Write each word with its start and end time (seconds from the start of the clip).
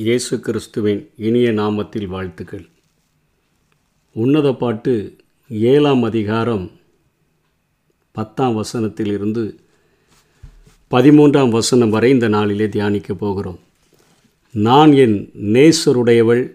இயேசு 0.00 0.40
கிறிஸ்துவின் 0.40 1.10
இனிய 1.16 1.50
நாமத்தில் 1.50 2.06
வாழ்த்துக்கள். 2.06 2.68
உன்னத 4.12 4.52
பாட்டு 4.52 5.16
ஏழாம் 5.48 6.02
அதிகாரம் 6.02 6.70
பத்தாம் 8.12 8.56
வசனத்திலிருந்து 8.56 9.54
பதிமூன்றாம் 10.90 11.50
வசனம் 11.50 11.90
வரை 11.90 12.10
இந்த 12.10 12.28
நாளிலே 12.28 12.66
தியானிக்கப் 12.66 13.18
போகிறோம். 13.18 13.58
நான் 14.52 14.92
என் 14.92 15.30
நேசருடையவள் 15.42 16.50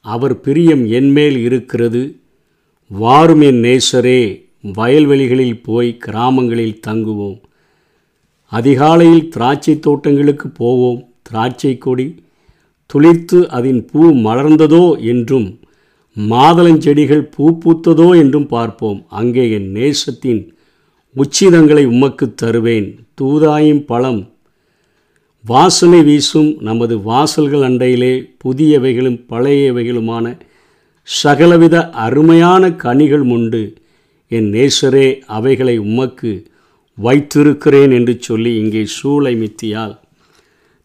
அவர் 0.00 0.40
பிரியம் 0.40 0.86
என்மேல் 0.86 1.36
இருக்கிறது 1.36 2.20
வாரும் 2.88 3.40
என் 3.40 3.62
நேசரே 3.62 4.50
வயல்வெளிகளில் 4.62 5.62
போய் 5.62 5.96
கிராமங்களில் 5.96 6.80
தங்குவோம். 6.86 7.40
அதிகாலையில் 8.46 9.28
திராட்சை 9.28 9.78
தோட்டங்களுக்கு 9.78 10.48
போவோம் 10.48 11.12
திராட்சை 11.22 11.78
கொடி 11.78 12.14
துளிர்த்து 12.92 13.38
அதன் 13.56 13.80
பூ 13.90 14.00
மலர்ந்ததோ 14.26 14.84
என்றும் 15.12 15.48
மாதளஞ்செடிகள் 16.16 17.22
பூ 17.34 17.44
பூத்ததோ 17.62 18.08
என்றும் 18.22 18.46
பார்ப்போம். 18.46 18.98
அங்கே 19.20 19.44
என் 19.50 19.68
நேசத்தின் 19.76 20.42
உச்சிதங்களை 21.16 21.84
உமக்கு 21.84 22.26
தருவேன். 22.34 22.88
தூதாயும் 23.20 23.82
பழம் 23.84 24.20
வாசனை 25.44 26.00
வீசும் 26.02 26.50
நமது 26.60 26.94
வாசல்கள் 27.02 27.64
அண்டையிலே 27.68 28.12
புதியவைகளும் 28.44 29.18
பழையவைகளுமான 29.28 30.26
சகலவித 31.08 31.76
அருமையான 32.04 32.70
கனிகள் 32.84 33.24
உண்டு. 33.36 33.62
என் 34.30 34.48
நேசரே 34.54 35.06
அவைகளை 35.36 35.76
உமக்கு 35.86 36.30
வைத்திருக்கிறேன் 36.98 37.92
என்று 37.98 38.14
சொல்லி 38.20 38.52
இங்கே 38.56 38.82
சூளை 38.96 39.32
மித்தியால் 39.42 39.96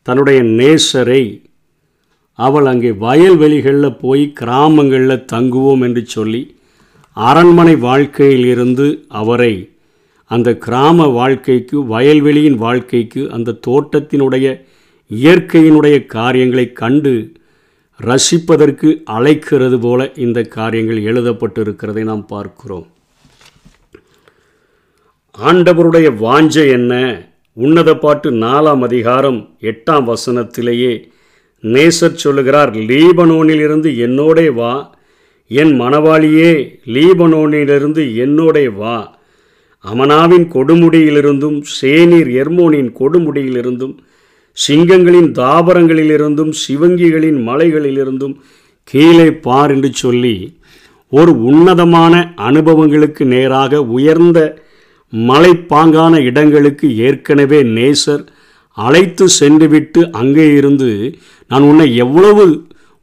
தன்னுடைய 0.08 0.40
நேசரை 0.60 1.22
அவள் 2.40 2.66
அங்கே 2.66 2.90
வயல்வெளிகளில் 2.90 4.00
போய் 4.00 4.34
கிராமங்களில் 4.34 5.26
தங்குவோம் 5.34 5.82
என்று 5.82 6.06
சொல்லி 6.06 6.56
அரண்மனை 7.14 7.76
வாழ்க்கையிலிருந்து 7.76 9.06
அவரை 9.08 9.54
அந்த 10.32 10.58
கிராம 10.58 11.08
வாழ்க்கைக்கு 11.08 11.84
வயல்வெளியின் 11.84 12.56
வாழ்க்கைக்கு 12.56 13.32
அந்த 13.32 13.58
தோட்டத்தினுடைய 13.68 14.48
இயற்கையினுடைய 15.12 16.06
காரியங்களை 16.06 16.74
கண்டு 16.74 17.36
ரசிப்பதற்கு 18.00 19.04
அழைக்கிறது 19.04 19.80
போல 19.80 20.12
இந்த 20.16 20.42
காரியங்கள் 20.42 21.04
எழுதப்பட்டிருக்கிறதை 21.04 22.04
நாம் 22.04 22.26
பார்க்கிறோம். 22.26 22.88
ஆண்டவருடைய 25.38 26.08
வாஞ்சை 26.22 26.68
என்ன? 26.72 26.94
உன்னத 27.54 27.96
பாட்டு 27.96 28.32
நாலாம் 28.32 28.80
அதிகாரம் 28.80 29.40
எட்டாம் 29.62 30.14
வசனத்திலேயே 30.14 31.12
நேசர் 31.64 32.14
சொல்லுகிறார் 32.14 32.76
லீபனோனிலிருந்து 32.90 33.90
என்னோடே 33.98 34.54
வா 34.54 34.74
என் 35.52 35.74
மணவாளியே 35.82 36.52
லீபனோனிலிருந்து 36.94 38.04
என்னோடே 38.16 38.68
வா. 38.74 38.98
அமனாவின் 39.86 40.48
கொடுமுடியிலிருந்தும் 40.54 41.62
சேனீர் 41.80 42.30
எர்மோனின் 42.34 42.92
கொடுமுடியிலிருந்தும் 43.00 43.96
சிங்கங்களின் 44.58 45.32
தாபரங்களிலிருந்தும் 45.32 46.52
சிவங்கிகளின் 46.52 47.48
மலைகளிலிருந்தும் 47.48 48.36
கீழே 48.84 49.30
பார் 49.32 49.72
என்று 49.72 49.94
சொல்லி 49.94 50.36
ஒரு 51.12 51.32
உன்னதமான 51.32 52.14
அனுபவங்களுக்கு 52.36 53.26
நேராக 53.26 53.82
உயர்ந்த 53.90 54.40
மலைப்பாங்கான 55.14 56.20
இடங்களுக்கு 56.22 56.98
ஏற்கனவே 56.98 57.64
நேசர் 57.64 58.24
அழைத்து 58.78 59.26
சென்றுவிட்டு 59.40 60.02
அங்கே 60.12 60.48
இருந்து 60.54 60.90
நான் 61.52 61.62
உன்னை 61.62 61.88
எவ்வளவு 61.96 62.46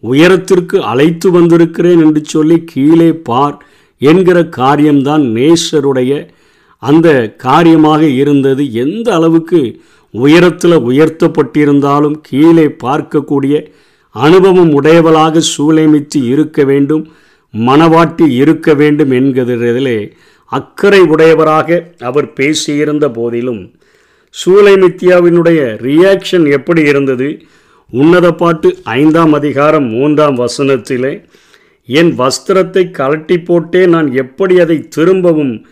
உயரத்திற்கு 0.03 0.77
அழைத்து 0.83 1.29
வந்திருக்கிறேன் 1.31 2.01
என்று 2.01 2.21
சொல்லி 2.25 2.57
கீழே 2.65 3.11
பார் 3.23 3.57
என்கிற 4.01 4.39
காரியம்தான் 4.57 5.25
நேசருடைய 5.37 6.13
அந்த 6.83 7.09
காரியமாக 7.37 8.03
இருந்தது. 8.21 8.63
எந்த 8.75 9.09
அளவுக்கு 9.15 9.61
உயரத்தில் 10.15 10.77
உயர்த்தப்பட்டிருந்தாலும் 10.89 12.17
கீழே 12.23 12.67
பார்க்கக்கூடிய 12.85 13.55
அனுபவம் 14.15 14.73
உடையவளாக 14.81 15.43
சூளைமித்து 15.53 16.19
இருக்க 16.25 16.65
வேண்டும் 16.65 17.05
மனவாட்டி 17.55 18.27
இருக்க 18.33 18.69
வேண்டும் 18.75 19.11
என்கிறதிலே 19.11 19.99
அக்கறை 20.53 21.01
உடையவராக 21.05 21.69
அவர் 22.01 22.29
பேசியிருந்த 22.33 23.07
போதிலும் 23.09 23.63
சூலைமித்யாவினுடைய 24.37 25.61
ரியாக்ஷன் 25.87 26.47
எப்படி 26.51 26.83
இருந்தது? 26.83 27.29
உன்னத 27.91 28.33
பாட்டு 28.33 28.69
ஐந்தாம் 28.83 29.33
அதிகாரம் 29.33 29.87
மூன்றாம் 29.87 30.37
வசனத்திலே 30.37 31.13
என் 31.87 32.13
வஸ்திரத்தை 32.19 32.83
கலட்டி 32.99 33.45
போட்டே 33.45 33.87
நான் 33.87 34.13
எப்படி 34.13 34.61
அதை 34.61 34.89
திரும்பவும் 34.89 35.67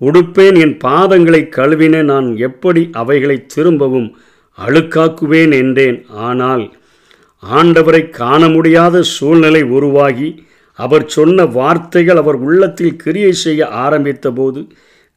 உடுப்பேன்? 0.00 0.56
என் 0.58 0.76
பாதங்களை 0.84 1.42
கழுவினேன் 1.56 2.10
நான் 2.12 2.36
எப்படி 2.36 2.88
அவைகளை 2.92 3.46
திரும்பவும் 3.46 4.08
அழுக்காக்குவேன்? 4.58 5.54
என்றேன். 5.62 6.04
ஆனால் 6.08 6.64
ஆண்டவரை 7.42 8.10
காண 8.10 8.48
முடியாத 8.48 9.02
சூழ்நிலை 9.02 9.62
உருவாகி 9.62 10.28
அவர் 10.78 11.06
சொன்ன 11.06 11.44
வார்த்தைகள் 11.44 12.16
அவர் 12.16 12.34
உள்ளத்தில் 12.34 12.96
கிரியை 12.96 13.32
செய்ய 13.32 13.66
ஆரம்பித்தபோது 13.84 14.60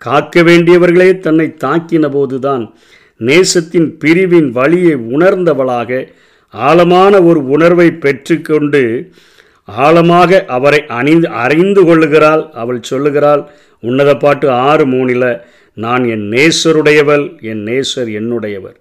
காக்க 0.06 0.42
வேண்டியவர்களே 0.48 1.10
தன்னை 1.26 1.46
தாக்கின 1.64 2.06
போதுதான் 2.12 2.64
நேசத்தின் 3.20 3.88
பிரிவின் 4.02 4.50
வழியை 4.58 4.94
உணர்ந்தவளாக 5.16 6.00
ஆழமான 6.54 7.14
ஒரு 7.22 7.40
உணர்வை 7.48 7.88
பெற்றுக்கொண்டு 8.04 8.82
ஆழமாக 9.68 10.40
அவரை 10.56 10.80
அணிந்து 11.00 11.28
அறிந்து 11.44 11.82
கொள்ளுகிறாள். 11.86 12.44
அவள் 12.62 12.80
சொல்லுகிறாள் 12.90 13.42
உன்னத 13.80 14.12
பாட்டு 14.18 14.48
ஆறு 14.68 14.86
மூணில் 14.86 15.32
நான் 15.74 16.06
என் 16.14 16.26
நேசருடையவள் 16.36 17.26
என் 17.50 17.64
நேசர் 17.70 18.10
என்னுடையவர். 18.20 18.78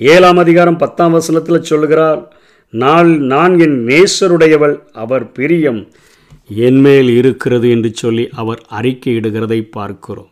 ஏழாம் 0.00 0.40
அதிகாரம் 0.44 0.80
பத்தாம் 0.82 1.14
வசனத்தில் 1.18 1.68
சொல்லுகிறாள் 1.70 2.20
நான் 2.72 3.12
நான் 3.32 3.54
என் 3.66 3.78
நேசருடையவள் 3.90 4.76
அவர் 5.04 5.26
பிரியம் 5.38 5.80
என்மேல் 6.66 7.10
இருக்கிறது 7.20 7.68
என்று 7.76 7.92
சொல்லி 8.02 8.26
அவர் 8.42 8.60
அறிக்கையிடுகிறதை 8.80 9.60
பார்க்கிறோம். 9.78 10.30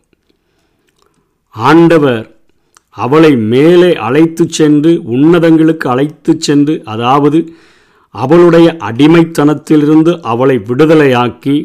ஆண்டவர் 1.61 2.25
அவளை 2.97 3.31
மேலே 3.47 3.89
அழைத்து 3.97 4.43
சென்று 4.49 4.91
உன்னதங்களுக்கு 5.07 5.87
அழைத்து 5.87 6.31
சென்று 6.39 6.75
அதாவது 6.85 7.39
அவளுடைய 8.15 8.67
அடிமைத்தனத்திலிருந்து 8.79 10.11
அவளை 10.23 10.55
விடுதலையாக்கி 10.67 11.57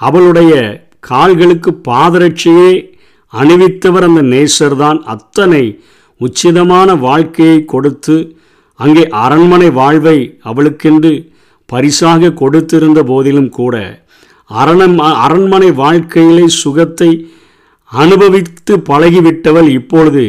அவளுடைய 0.00 0.52
கால்களுக்கு 1.00 1.70
பாதரட்சியே 1.88 2.72
அணிவித்தவர் 3.32 4.02
அந்த 4.02 4.22
நேசர்தான் 4.24 5.00
அத்தனை 5.04 5.64
உச்சிதமான 6.20 6.88
வாழ்க்கையை 6.98 7.58
கொடுத்து 7.64 8.16
அங்கே 8.80 9.04
அரண்மனை 9.16 9.68
வாழ்வை 9.70 10.18
அவளுக்கென்று 10.42 11.12
பரிசாக 11.68 12.32
கொடுத்திருந்த 12.32 13.00
போதிலும் 13.02 13.50
கூட 13.50 13.74
அரணம் 14.50 14.96
அரண்மனை 15.16 15.70
வாழ்க்கையிலே 15.74 16.46
சுகத்தை 16.56 17.10
அனுபவித்து 17.92 18.76
பழகிவிட்டவள் 18.90 19.68
இப்பொழுது 19.68 20.24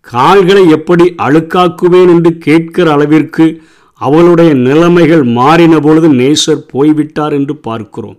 கால்களை 0.00 0.70
எப்படி 0.70 1.14
அழுக்காக்குவேன் 1.22 2.10
என்று 2.14 2.38
கேட்கிற 2.38 2.92
அளவிற்கு 2.92 3.62
அவளுடைய 4.00 4.54
நிலைமைகள் 4.54 5.22
மாறின 5.22 5.74
பொழுது 5.78 6.08
நேசர் 6.12 6.62
போய்விட்டார் 6.68 7.32
என்று 7.32 7.56
பார்க்கிறோம். 7.56 8.18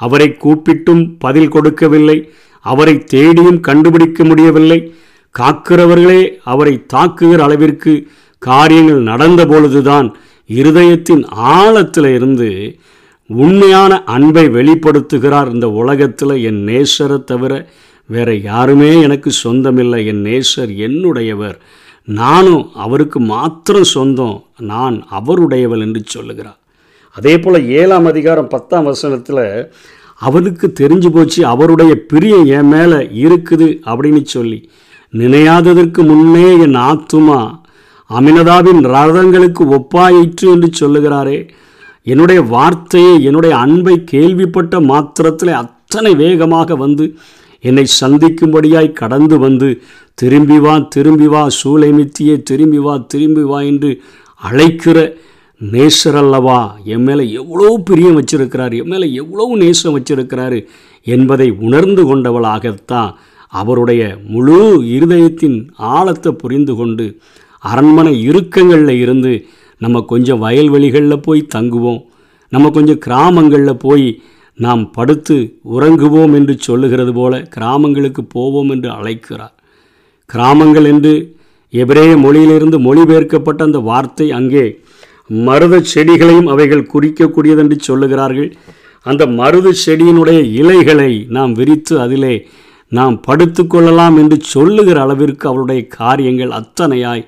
அவரை 0.00 0.36
கூப்பிட்டும் 0.44 1.02
பதில் 1.18 1.48
கொடுக்கவில்லை. 1.48 2.18
அவரை 2.60 3.04
தேடியும் 3.04 3.60
கண்டுபிடிக்க 3.60 4.24
முடியவில்லை. 4.24 4.94
காக்கிறவர்களே 5.34 6.22
அவரை 6.44 6.74
தாக்குகிற 6.94 7.38
அளவிற்கு 7.38 7.92
காரியங்கள் 8.38 9.00
நடந்த 9.02 9.46
பொழுதுதான் 9.46 10.08
இருதயத்தின் 10.50 11.22
ஆழத்தில் 11.30 12.08
இருந்து 12.14 12.78
உண்மையான 13.26 13.92
அன்பை 14.04 14.44
வெளிப்படுத்துகிறார் 14.48 15.52
இந்த 15.54 15.68
உலகத்தில் 15.70 16.34
என் 16.42 16.60
நேசரை 16.66 17.24
தவிர 17.24 17.52
வேற 18.06 18.34
யாருமே 18.34 19.00
எனக்கு 19.00 19.30
சொந்தமில்லை. 19.30 20.06
என் 20.06 20.24
நேசர் 20.24 20.72
என்னுடையவர். 20.86 21.56
நானும் 22.04 22.70
அவருக்கு 22.74 23.20
மாத்திரம் 23.20 23.84
சொந்தம். 23.84 24.44
நான் 24.58 25.06
அவருடையவள் 25.10 25.80
என்று 25.80 26.02
சொல்லுகிறார். 26.04 26.58
அதே 27.14 27.38
போல் 27.38 27.68
ஏழாம் 27.68 28.04
அதிகாரம் 28.04 28.48
பத்தாம் 28.48 28.84
வசனத்தில் 28.84 29.70
அவனுக்கு 30.18 30.72
தெரிஞ்சு 30.80 31.08
போச்சு 31.08 31.46
அவருடைய 31.46 31.94
பிரியம் 32.08 32.44
என் 32.44 32.68
மேலே 32.68 32.96
இருக்குது 32.96 33.68
அப்படின்னு 33.86 34.22
சொல்லி 34.24 34.70
நினையாததற்கு 35.12 36.06
முன்னே 36.06 36.58
என் 36.58 36.74
ஆத்துமா 36.74 37.62
அமினதாவின் 38.10 38.80
ரதங்களுக்கு 38.94 39.62
ஒப்பாயிற்று 39.76 40.46
என்று 40.54 40.70
சொல்லுகிறாரே. 40.80 41.48
என்னுடைய 42.02 42.42
வார்த்தையை 42.42 43.24
என்னுடைய 43.24 43.56
அன்பை 43.56 44.04
கேள்விப்பட்ட 44.04 44.80
மாத்திரத்தில் 44.80 45.48
அத்தனை 45.48 46.14
வேகமாக 46.14 46.76
வந்து 46.76 47.16
என்னை 47.64 47.84
சந்திக்கும்படியாய் 48.00 48.92
கடந்து 48.92 49.38
வந்து 49.38 49.68
திரும்பி 50.18 50.58
வா 50.58 50.78
திரும்பி 50.88 51.26
வா 51.26 51.48
சூளைமித்தியே 51.62 52.42
திரும்பி 52.42 52.78
வா 52.78 52.96
திரும்பி 53.06 53.42
வா 53.42 53.60
என்று 53.62 53.90
அழைக்கிற 54.42 54.98
நேசர் 55.60 56.16
அல்லவா? 56.16 56.58
என் 56.84 57.02
மேலே 57.02 57.30
எவ்வளோ 57.32 57.78
பிரியம் 57.84 58.16
வச்சிருக்கிறார் 58.18 58.74
என் 58.74 58.88
மேலே 58.88 59.12
எவ்வளோ 59.12 59.56
நேசம் 59.56 59.94
வச்சிருக்கிறாரு 59.96 60.58
என்பதை 61.06 61.50
உணர்ந்து 61.60 62.02
கொண்டவளாகத்தான் 62.04 63.10
அவருடைய 63.52 64.02
முழு 64.26 64.58
இருதயத்தின் 64.90 65.56
ஆழத்தை 65.90 66.32
புரிந்து 66.34 66.74
கொண்டு 66.74 67.06
அரண்மனை 67.64 68.24
இறுக்கங்களில் 68.24 68.96
இருந்து 68.98 69.32
நம்ம 69.80 70.00
கொஞ்சம் 70.02 70.38
வயல்வெளிகளில் 70.38 71.20
போய் 71.20 71.50
தங்குவோம் 71.54 72.00
நம்ம 72.52 72.70
கொஞ்சம் 72.70 72.98
கிராமங்களில் 72.98 73.82
போய் 73.82 74.08
நாம் 74.58 74.82
படுத்து 74.92 75.36
உறங்குவோம் 75.74 76.34
என்று 76.38 76.54
சொல்லுகிறது 76.58 77.12
போல 77.12 77.42
கிராமங்களுக்கு 77.54 78.22
போவோம் 78.34 78.70
என்று 78.74 78.90
அழைக்கிறார். 78.90 79.54
கிராமங்கள் 80.30 80.84
என்று 80.84 81.12
எபிரேய 81.72 82.12
மொழியிலிருந்து 82.16 82.78
மொழிபெயர்க்கப்பட்ட 82.78 83.60
அந்த 83.64 83.78
வார்த்தை 83.90 84.26
அங்கே 84.38 84.66
மருத 85.46 85.74
செடிகளையும் 85.94 86.50
அவைகள் 86.54 86.90
குறிக்கக்கூடியது 86.92 87.62
என்று 87.64 87.76
சொல்லுகிறார்கள். 87.88 88.50
அந்த 89.06 89.22
மருது 89.40 89.70
செடியினுடைய 89.84 90.40
இலைகளை 90.60 91.12
நாம் 91.36 91.52
விரித்து 91.52 91.94
அதிலே 92.00 92.34
நாம் 92.92 93.16
படுத்துக்கொள்ளலாம் 93.26 94.16
என்று 94.22 94.36
சொல்லுகிற 94.54 94.98
அளவிற்கு 95.02 95.44
அவருடைய 95.48 95.80
காரியங்கள் 95.98 96.52
அத்தனையாய் 96.60 97.24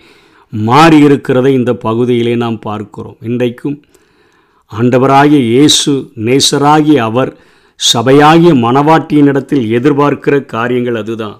மாறியிருக்கிறதை 0.53 1.53
இந்த 1.61 1.73
பகுதியிலே 1.87 2.35
நாம் 2.45 2.59
பார்க்கிறோம். 2.59 3.17
இன்றைக்கும் 3.21 3.77
ஆண்டவராகிய 4.73 5.41
இயேசு 5.51 5.93
நேசராகிய 6.27 6.97
அவர் 7.09 7.31
சபையாகிய 7.81 8.53
மணவாட்டியினிடத்தில் 8.65 9.65
எதிர்பார்க்கிற 9.79 10.45
காரியங்கள் 10.45 10.95
அதுதான். 10.95 11.37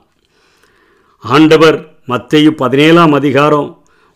ஆண்டவர் 1.21 1.79
மத்தையு 2.09 2.51
பதினேழாம் 2.51 3.13
அதிகாரம் 3.13 3.69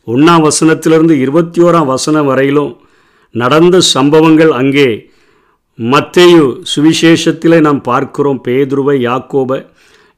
ஒன்றாம் 0.07 0.45
வசனத்திலிருந்து 0.49 1.11
இருபத்தி 1.11 1.61
ஓராம் 1.63 1.87
வசனம் 1.87 2.27
வரையிலும் 2.27 2.73
நடந்த 3.35 3.81
சம்பவங்கள் 3.95 4.51
அங்கே 4.51 4.89
மத்தேயு 5.79 6.45
சுவிசேஷத்திலே 6.73 7.61
நாம் 7.61 7.83
பார்க்கிறோம். 7.83 8.41
பேதுருவை 8.47 8.97
யாக்கோப 9.09 9.61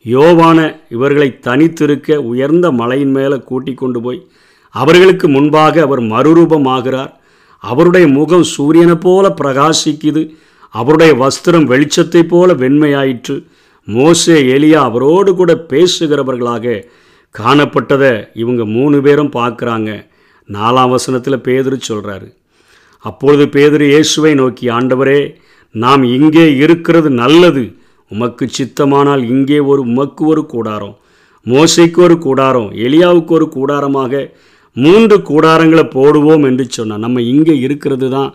யோவான 0.05 0.59
இவர்களை 0.89 1.39
தனித்திருக்க 1.47 2.17
உயர்ந்த 2.17 2.71
மலையின் 2.73 3.11
மேலே 3.11 3.39
கூட்டி 3.39 3.75
கொண்டு 3.75 4.01
போய் 4.03 4.27
அவர்களுக்கு 4.75 5.29
முன்பாக 5.29 5.83
அவர் 5.83 6.01
மறுரூபமாகிறார். 6.01 7.13
அவருடைய 7.63 8.07
முகம் 8.19 8.47
சூரியனைப் 8.55 9.05
போல 9.05 9.27
பிரகாசிக்குது. 9.41 10.23
அவருடைய 10.75 11.13
வஸ்திரம் 11.23 11.67
வெளிச்சத்தைப் 11.73 12.31
போல 12.33 12.55
வெண்மையாயிற்று. 12.63 13.37
மோசே 13.89 14.37
எலியா 14.55 14.81
அவரோடு 14.89 15.31
கூட 15.35 15.53
பேசுகிறவர்களாக 15.71 16.75
காணப்பட்டதை 17.35 18.13
இவங்க 18.35 18.63
மூணு 18.77 18.97
பேரும் 19.03 19.35
பார்க்குறாங்க. 19.39 19.91
நாலாம் 20.49 20.93
வசனத்தில் 20.95 21.45
பேதுரு 21.47 21.77
சொல்கிறாரு 21.89 22.29
அப்பொழுது 23.05 23.45
பேதுரு 23.55 23.87
இயேசுவை 23.93 24.33
நோக்கி 24.41 24.67
ஆண்டவரே 24.79 25.21
நாம் 25.75 26.03
இங்கே 26.17 26.47
இருக்கிறது 26.57 27.11
நல்லது. 27.23 27.65
உமக்கு 28.11 28.45
சித்தமானால் 28.59 29.23
இங்கே 29.35 29.59
ஒரு 29.71 29.81
உமக்கு 29.91 30.23
ஒரு 30.27 30.43
கூடாரம். 30.47 30.97
மோசைக்கு 31.47 32.01
ஒரு 32.07 32.17
கூடாரம் 32.19 32.69
எலியாவுக்கு 32.87 33.33
ஒரு 33.39 33.47
கூடாரமாக 33.57 34.13
மூன்று 34.77 35.17
கூடாரங்களை 35.31 35.85
போடுவோம் 35.95 36.45
என்று 36.49 36.65
சொன்னால் 36.71 37.05
நம்ம 37.05 37.23
இங்கே 37.33 37.55
இருக்கிறது 37.59 38.09
தான் 38.11 38.31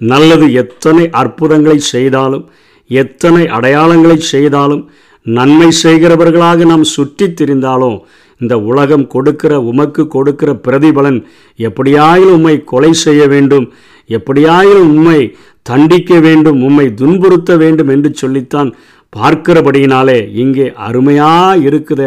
நல்லது. 0.00 0.46
எத்தனை 0.62 1.04
அற்புதங்களை 1.20 1.78
செய்தாலும் 1.94 2.44
எத்தனை 2.90 3.42
அடையாளங்களை 3.56 4.16
செய்தாலும் 4.32 4.82
நன்மை 5.26 5.68
செய்கிறவர்களாக 5.82 6.64
நாம் 6.64 6.84
சுற்றி 6.96 7.26
திரிந்தாலும் 7.30 7.96
இந்த 8.40 8.54
உலகம் 8.70 9.06
கொடுக்கிற 9.06 9.52
உமக்கு 9.70 10.02
கொடுக்கிற 10.06 10.50
பிரதிபலன் 10.66 11.18
எப்படியாயிலும் 11.58 12.36
உம்மை 12.38 12.56
கொலை 12.64 12.92
செய்ய 13.04 13.22
வேண்டும் 13.26 13.66
எப்படியாயிலும் 14.10 14.90
உண்மை 14.94 15.20
தண்டிக்க 15.66 16.18
வேண்டும் 16.20 16.58
உம்மை 16.62 16.86
துன்புறுத்த 16.94 17.56
வேண்டும் 17.56 17.88
என்று 17.88 18.10
சொல்லித்தான் 18.14 18.70
பார்க்கிறபடியினாலே 19.12 20.18
இங்கே 20.42 20.66
அருமையாக 20.86 21.56
இருக்குத. 21.68 22.02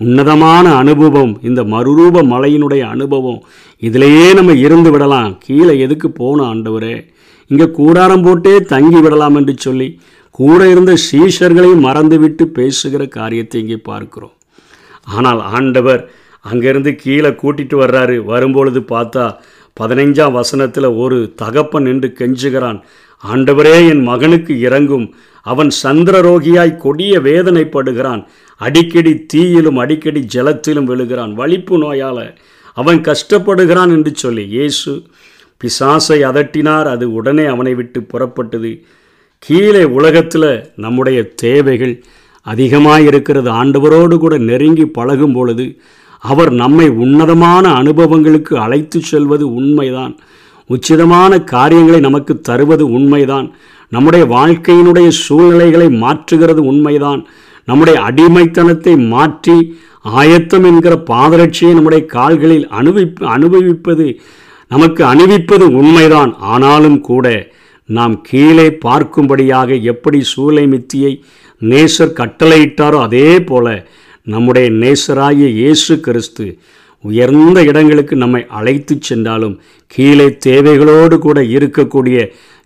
உன்னதமான 0.00 0.66
அனுபவம் 0.74 1.32
இந்த 1.42 1.60
மறுரூப 1.62 2.22
மலையினுடைய 2.32 2.82
அனுபவம் 2.94 3.40
இதிலேயே 3.82 4.34
நம்ம 4.34 4.52
இருந்து 4.52 4.90
விடலாம். 4.90 5.32
கீழே 5.46 5.74
எதுக்கு 5.78 6.08
போகணும் 6.10 6.48
ஆண்டவரே? 6.50 6.96
இங்கே 7.50 7.66
கூடாரம் 7.70 8.24
போட்டே 8.26 8.54
தங்கி 8.72 9.00
விடலாம் 9.00 9.34
என்று 9.34 9.54
சொல்லி 9.58 9.88
கூட 10.30 10.60
இருந்த 10.68 10.92
சீஷர்களையும் 11.08 11.84
மறந்துவிட்டு 11.86 12.44
பேசுகிற 12.58 13.02
காரியத்தை 13.18 13.60
இங்கே 13.60 13.78
பார்க்கிறோம். 13.90 14.34
ஆனால் 15.16 15.40
ஆண்டவர் 15.40 16.02
அங்கேருந்து 16.44 16.90
கீழே 16.94 17.30
கூட்டிட்டு 17.42 17.76
வர்றாரு. 17.84 18.16
வரும்பொழுது 18.24 18.80
பார்த்தா 18.94 19.24
பதினைஞ்சாம் 19.80 20.36
வசனத்தில் 20.40 20.88
ஒரு 21.02 21.18
தகப்பன் 21.42 21.86
நின்று 21.88 22.08
கெஞ்சுகிறான். 22.18 22.78
ஆண்டவரே 23.24 23.76
என் 23.88 24.02
மகனுக்கு 24.02 24.52
இறங்கும். 24.60 25.06
அவன் 25.42 25.70
சந்திரரோகியாய் 25.82 26.76
கொடிய 26.76 27.20
வேதனைப்படுகிறான். 27.20 28.26
அடிக்கடி 28.56 29.26
தீயிலும் 29.34 29.76
அடிக்கடி 29.76 30.26
ஜலத்திலும் 30.34 30.84
விழுகிறான். 30.84 31.34
வலிப்பு 31.34 31.78
நோயால் 31.78 32.38
அவன் 32.74 33.00
கஷ்டப்படுகிறான் 33.00 33.88
என்று 33.88 34.12
சொல்லி 34.14 34.48
இயேசு 34.48 35.02
பிசாசை 35.60 36.18
அதட்டினார். 36.30 36.84
அது 36.84 37.12
உடனே 37.12 37.44
அவனை 37.44 37.74
விட்டு 37.74 38.00
புறப்பட்டது. 38.00 38.84
கீழே 39.38 39.84
உலகத்தில் 39.84 40.72
நம்முடைய 40.76 41.28
தேவைகள் 41.28 42.04
அதிகமாக 42.42 43.00
இருக்கிறது. 43.00 43.50
ஆண்டவரோடு 43.50 44.18
கூட 44.18 44.38
நெருங்கி 44.38 44.86
பழகும் 44.86 45.32
பொழுது 45.32 45.80
அவர் 46.20 46.50
நம்மை 46.52 46.88
உன்னதமான 46.88 47.72
அனுபவங்களுக்கு 47.72 48.58
அழைத்து 48.58 49.00
செல்வது 49.00 49.54
உண்மைதான். 49.54 50.18
உச்சிதமான 50.68 51.44
காரியங்களை 51.44 52.00
நமக்கு 52.00 52.40
தருவது 52.40 52.90
உண்மைதான். 52.90 53.54
நம்முடைய 53.92 54.24
வாழ்க்கையினுடைய 54.36 55.08
சூழ்நிலைகளை 55.24 55.88
மாற்றுகிறது 56.02 56.62
உண்மைதான். 56.72 57.20
நம்முடைய 57.68 57.98
அடிமைத்தனத்தை 58.08 58.94
மாற்றி 59.14 59.56
ஆயத்தம் 60.04 60.66
என்கிற 60.70 60.94
பாதரட்சியை 61.10 61.72
நம்முடைய 61.74 62.02
கால்களில் 62.16 62.66
அனுபவி 62.80 63.06
அனுபவிப்பது 63.36 64.06
நமக்கு 64.70 65.02
அணிவிப்பது 65.04 65.66
உண்மைதான். 65.80 66.32
ஆனாலும் 66.52 67.00
கூட 67.00 67.26
நாம் 67.88 68.14
கீழே 68.20 68.68
பார்க்கும்படியாக 68.86 69.70
எப்படி 69.92 70.18
சூளை 70.32 70.64
மித்தியை 70.72 71.12
நேசர் 71.62 72.18
கட்டளையிட்டாரோ 72.20 72.98
அதே 73.00 73.30
போல 73.40 73.66
நம்முடைய 74.26 74.66
நேசராகிய 74.82 75.48
இயேசு 75.60 75.94
கிறிஸ்து 76.00 76.46
உயர்ந்த 77.04 77.58
இடங்களுக்கு 77.62 78.14
நம்மை 78.16 78.42
அழைத்து 78.58 78.94
சென்றாலும் 79.00 79.56
கீழே 79.90 80.26
தேவைகளோடு 80.46 81.16
கூட 81.18 81.38
இருக்கக்கூடிய 81.56 82.18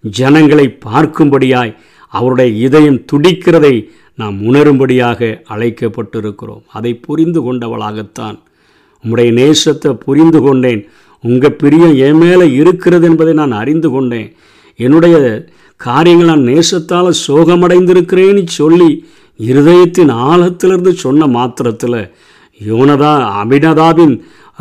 ஜனங்களை 0.02 0.78
பார்க்கும்படியாய் 0.84 1.76
அவருடைய 2.08 2.66
இதயம் 2.66 3.04
துடிக்கிறதை 3.12 3.88
நாம் 4.14 4.42
உணரும்படியாக 4.42 5.42
அழைக்கப்பட்டிருக்கிறோம். 5.48 6.62
அதை 6.66 6.94
புரிந்து 6.94 7.40
கொண்டவளாகத்தான். 7.40 8.38
உம்முடைய 9.04 9.30
நேசத்தை 9.40 9.92
புரிந்து 9.92 10.42
கொண்டேன். 10.42 10.88
உங்கள் 11.22 11.52
பிரியம் 11.52 11.94
என் 11.94 12.16
மேலே 12.16 12.52
இருக்கிறது 12.52 13.08
என்பதை 13.08 13.34
நான் 13.34 13.52
அறிந்து 13.52 13.90
கொண்டேன். 13.90 14.32
என்னுடைய 14.76 15.46
காரியங்கள் 15.76 16.26
நான் 16.26 16.46
நேசத்தால் 16.46 17.10
சோகமடைந்திருக்கிறேன்னு 17.28 18.46
சொல்லி 18.46 19.04
இருதயத்தின் 19.38 20.12
ஆழத்திலிருந்து 20.12 20.92
சொன்ன 20.92 21.26
மாத்திரத்தில் 21.26 22.12
யோனதா 22.66 23.12
அபினதாவின் 23.42 24.20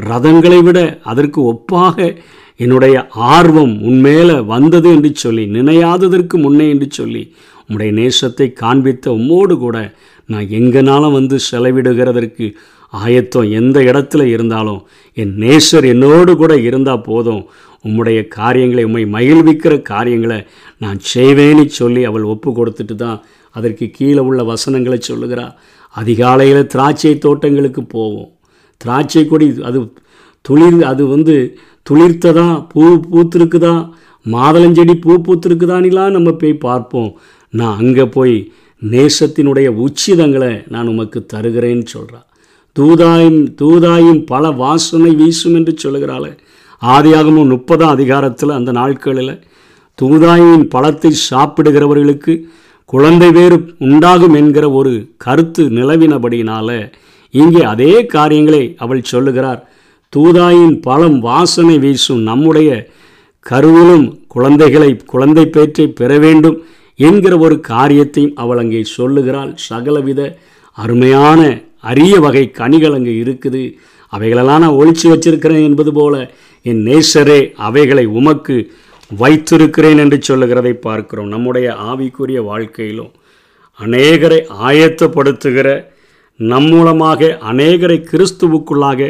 ரதங்களை 0.09 0.63
விட 0.63 0.99
அதற்கு 1.03 1.41
ஒப்பாக 1.53 2.17
என்னுடைய 2.61 2.95
ஆர்வம் 3.35 3.73
உன்மேல 3.89 4.31
வந்தது 4.45 4.89
என்று 4.95 5.11
சொல்லி 5.23 5.43
நினையாததற்கு 5.57 6.35
முன்னே 6.45 6.67
என்று 6.73 6.87
சொல்லி 6.99 7.23
உம்முடைய 7.63 7.91
நேசத்தை 7.99 8.47
காண்பித்த 8.61 9.05
உம்மோடு 9.17 9.55
கூட 9.57 9.77
நான் 10.29 10.47
எங்கனாலும் 10.59 11.17
வந்து 11.17 11.37
செலவிடுகிறதற்கு 11.49 12.47
ஆயத்தம் 12.93 13.49
எந்த 13.59 13.77
இடத்துல 13.89 14.21
இருந்தாலும் 14.35 14.79
என் 15.17 15.33
நேசர் 15.43 15.85
என்னோடு 15.91 16.31
கூட 16.41 16.53
இருந்தால் 16.67 17.05
போதும். 17.09 17.43
உம்முடைய 17.85 18.19
காரியங்களை 18.37 18.83
உம்மை 18.87 19.03
மகிழ்விக்கிற 19.15 19.73
காரியங்களை 19.91 20.39
நான் 20.83 20.99
செய்வேன்னு 21.13 21.63
சொல்லி 21.79 22.01
அவள் 22.09 22.25
ஒப்பு 22.33 22.49
கொடுத்துட்டு 22.57 22.95
தான் 22.95 23.17
அதற்கு 23.55 23.85
கீழே 23.97 24.21
உள்ள 24.29 24.41
வசனங்களை 24.51 24.99
சொல்லுகிறா. 25.07 25.45
அதிகாலையில் 25.95 26.69
திராட்சை 26.73 27.13
தோட்டங்களுக்கு 27.25 27.83
போவோம். 27.95 28.29
திராட்சை 28.81 29.23
கொடி 29.31 29.47
அது 29.69 29.79
துளிர் 30.45 30.79
அது 30.91 31.03
வந்து 31.07 31.35
துளிர்த்ததா? 31.89 32.47
பூ 32.71 32.81
பூத்திருக்குதா? 33.13 33.73
மாதளஞ்செடி 34.25 34.93
பூ 35.03 35.11
பூத்திருக்குதானிலாம் 35.25 36.15
நம்ம 36.17 36.31
போய் 36.31 36.53
பார்ப்போம். 36.65 37.11
நான் 37.49 37.79
அங்கே 37.83 38.05
போய் 38.05 38.35
நேசத்தினுடைய 38.81 39.67
உச்சிதங்களை 39.85 40.51
நான் 40.73 40.87
உமக்கு 40.87 41.19
தருகிறேன்னு 41.33 41.85
சொல்கிறா 41.95 42.19
தூதாயும் 42.75 43.41
தூதாயும் 43.61 44.21
பல 44.25 44.51
வாசனை 44.61 45.11
வீசும் 45.15 45.55
என்று 45.59 45.73
சொல்லுகிறாளே. 45.83 46.31
ஆதியாகமும் 46.81 47.51
முப்பதாம் 47.53 47.95
அதிகாரத்தில் 47.95 48.57
அந்த 48.57 48.71
நாட்களில் 48.71 49.33
தூதாயின் 49.97 50.63
பழத்தை 50.73 51.11
சாப்பிடுகிறவர்களுக்கு 51.29 52.33
குழந்தை 52.85 53.29
வேறு 53.31 53.57
உண்டாகும் 53.87 54.33
என்கிற 54.33 54.65
ஒரு 54.71 54.93
கருத்து 55.17 55.63
நிலவினபடியினால 55.69 56.69
இங்கே 57.33 57.61
அதே 57.73 57.93
காரியங்களை 58.15 58.63
அவள் 58.77 59.09
சொல்லுகிறார். 59.11 59.61
தூதாயின் 60.13 60.73
பழம் 60.85 61.19
வாசனை 61.19 61.75
வீசும் 61.83 62.23
நம்முடைய 62.29 62.69
கருவிலும் 63.45 64.07
குழந்தைகளை 64.27 64.89
குழந்தை 65.11 65.45
பேற்றை 65.45 65.85
பெற 65.99 66.11
வேண்டும் 66.17 66.57
என்கிற 66.99 67.33
ஒரு 67.37 67.55
காரியத்தையும் 67.69 68.35
அவள் 68.35 68.61
அங்கே 68.63 68.81
சொல்லுகிறாள். 68.97 69.51
சகலவித 69.69 70.21
அருமையான 70.77 71.39
அரிய 71.79 72.15
வகை 72.19 72.43
கனிகள் 72.59 72.97
அங்கே 72.97 73.13
இருக்குது. 73.23 73.63
அவைகளெல்லாம் 74.13 74.63
நான் 74.63 74.79
ஒழிச்சு 74.81 75.07
வச்சிருக்கிறேன் 75.13 75.67
என்பது 75.69 75.91
போல 75.93 76.15
என் 76.65 76.81
நேசரே 76.89 77.39
அவைகளை 77.67 78.05
உமக்கு 78.19 78.55
வைத்திருக்கிறேன் 79.11 79.97
என்று 79.97 80.17
சொல்லுகிறதை 80.21 80.73
பார்க்கிறோம். 80.87 81.31
நம்முடைய 81.35 81.67
ஆவிக்குரிய 81.91 82.39
வாழ்க்கையிலும் 82.51 83.11
அநேகரை 83.79 84.39
ஆயத்தப்படுத்துகிற 84.67 85.67
நம் 86.39 86.69
மூலமாக 86.73 87.37
அநேகரை 87.51 87.97
கிறிஸ்துவுக்குள்ளாக 88.11 89.01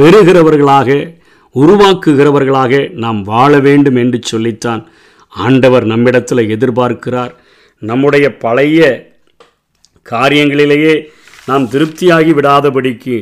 பெறுகிறவர்களாக 0.00 1.18
உருவாக்குகிறவர்களாக 1.54 2.92
நாம் 2.94 3.22
வாழ 3.22 3.52
வேண்டும் 3.60 3.96
என்று 3.96 4.18
சொல்லித்தான் 4.22 4.82
ஆண்டவர் 5.28 5.84
நம்மிடத்தில் 5.84 6.48
எதிர்பார்க்கிறார். 6.48 7.32
நம்முடைய 7.82 8.36
பழைய 8.36 8.80
காரியங்களிலேயே 10.10 10.94
நாம் 11.46 11.68
திருப்தியாகி 11.68 12.32
விடாதபடிக்கு 12.38 13.16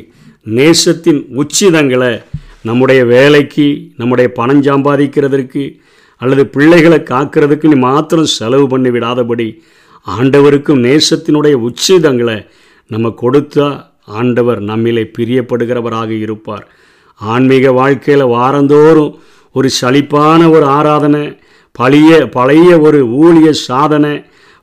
நேசத்தின் 0.47 1.21
உச்சிதங்களை 1.41 2.23
நம்முடைய 2.63 3.05
வேலைக்கு 3.05 3.67
நம்முடைய 3.97 4.33
பணம் 4.33 4.63
சம்பாதிக்கிறதற்கு 4.63 5.65
அல்லது 6.19 6.47
பிள்ளைகளை 6.47 6.99
காக்கிறதுக்கு 6.99 7.67
நீ 7.67 7.79
மாத்திரம் 7.79 8.33
செலவு 8.39 8.67
பண்ணி 8.67 8.89
விடாதபடி 8.89 9.49
ஆண்டவருக்கும் 10.07 10.83
நேசத்தினுடைய 10.87 11.55
உச்சிதங்களை 11.69 12.47
நம்ம 12.91 13.15
கொடுத்தா 13.23 13.69
ஆண்டவர் 14.17 14.61
நம்மிலே 14.63 15.05
பிரியப்படுகிறவராக 15.19 16.11
இருப்பார். 16.25 16.67
ஆன்மீக 17.21 17.73
வாழ்க்கையில் 17.73 18.33
வாரந்தோறும் 18.37 19.15
ஒரு 19.55 19.69
சலிப்பான 19.81 20.41
ஒரு 20.51 20.67
ஆராதனை 20.79 21.25
பழைய 21.73 22.29
பழைய 22.29 22.69
ஒரு 22.81 23.01
ஊழிய 23.25 23.51
சாதனை 23.51 24.15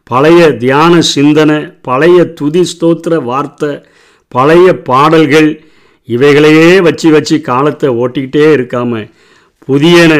பழைய 0.03 0.41
தியான 0.63 0.93
சிந்தனை 1.13 1.59
பழைய 1.81 2.17
துதி 2.39 2.63
ஸ்தோத்திர 2.71 3.23
வார்த்தை 3.23 3.71
பழைய 4.27 4.67
பாடல்கள் 4.89 5.49
இவைகளையே 6.07 6.81
வச்சு 6.81 7.09
வச்சு 7.11 7.35
காலத்தை 7.41 7.89
ஓட்டிக்கிட்டே 8.01 8.47
இருக்காமல் 8.57 9.07
புதியன 9.67 10.13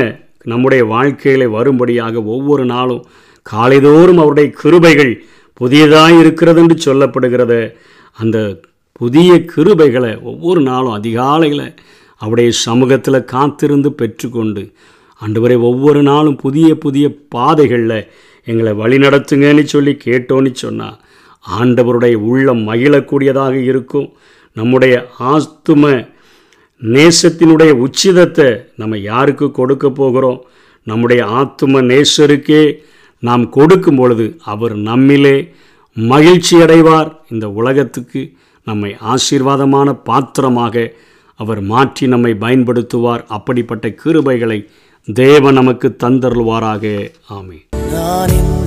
நம்முடைய 0.44 0.84
வாழ்க்கையில் 0.86 1.48
வரும்படியாக 1.48 2.24
ஒவ்வொரு 2.34 2.66
நாளும் 2.66 3.06
காலைதோறும் 3.46 4.22
அவருடைய 4.22 4.48
கிருபைகள் 4.62 5.14
புதியதாக 5.54 6.20
இருக்கிறது 6.20 6.62
என்று 6.62 6.78
சொல்லப்படுகிறத. 6.86 7.54
அந்த 8.14 8.38
புதிய 9.00 9.32
கிருபைகளை 9.56 10.22
ஒவ்வொரு 10.22 10.62
நாளும் 10.62 10.92
அதிகாலையில் 10.92 11.64
அவருடைய 12.18 12.52
சமூகத்தில் 12.52 13.26
காத்திருந்து 13.26 13.90
பெற்றுக்கொண்டு 13.92 14.74
அன்றுவரை 15.22 15.58
ஒவ்வொரு 15.70 16.02
நாளும் 16.04 16.36
புதிய 16.36 16.76
புதிய 16.76 17.06
பாதைகளில் 17.30 18.08
எங்களை 18.44 18.72
வழிநடத்துங்கன்னு 18.74 19.64
சொல்லி 19.64 19.98
கேட்டோன்னு 20.06 20.52
சொன்னால் 20.54 20.98
ஆண்டவருடைய 21.60 22.14
உள்ளம் 22.14 22.62
மகிழக்கூடியதாக 22.70 23.54
இருக்கும். 23.54 24.08
நம்முடைய 24.54 24.96
ஆத்தும 25.20 25.84
நேசத்தினுடைய 26.82 27.72
உச்சிதத்தை 27.86 28.50
நம்ம 28.76 28.98
யாருக்கு 28.98 29.52
கொடுக்க 29.52 29.90
போகிறோம்? 29.90 30.40
நம்முடைய 30.84 31.22
ஆத்தும 31.40 31.84
நேசருக்கே 31.92 32.64
நாம் 33.20 33.50
கொடுக்கும் 33.50 33.96
பொழுது 33.96 34.40
அவர் 34.44 34.76
நம்மிலே 34.90 35.38
மகிழ்ச்சி 35.94 36.56
அடைவார் 36.58 37.12
இந்த 37.30 37.50
உலகத்துக்கு. 37.50 38.24
நம்மை 38.66 38.92
ஆசீர்வாதமான 39.14 39.90
பாத்திரமாக 40.10 40.86
அவர் 41.40 41.62
மாற்றி 41.72 42.08
நம்மை 42.08 42.32
பயன்படுத்துவார். 42.46 43.24
அப்படிப்பட்ட 43.28 43.88
கிருபைகளை 44.04 44.60
தேவன் 45.08 45.54
நமக்கு 45.54 45.96
தந்தருள்வாராக. 46.04 46.86
ஆமே 47.38 47.60
நான் 47.96 48.65